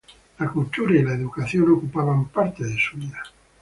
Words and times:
La 0.39 0.49
cultura 0.49 0.95
y 0.95 1.03
la 1.03 1.13
educación 1.13 1.69
ocupaban 1.71 2.25
parte 2.29 2.63
de 2.63 2.75
su 2.75 2.97
vida. 2.97 3.21